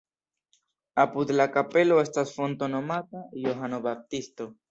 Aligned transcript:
Apud 1.03 1.33
la 1.35 1.45
kapelo 1.57 1.99
estas 2.05 2.33
fonto 2.39 2.71
nomata 2.77 3.23
Johano 3.47 3.83
Baptisto. 3.87 4.51